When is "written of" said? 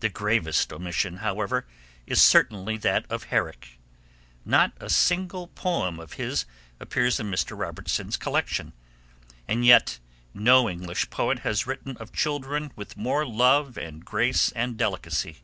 11.66-12.14